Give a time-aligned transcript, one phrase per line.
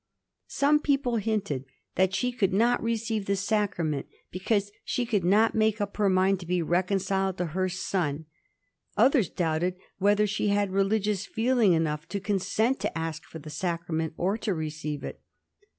[0.47, 1.63] Some people hinted
[1.93, 6.39] that she could not receive the sacrament because she could not make up her mind
[6.39, 8.25] to be reconciled to her son;
[8.97, 14.15] others doubted whether she had religious feeling enough to consent to ask for the sacrament
[14.17, 15.21] or to receive it.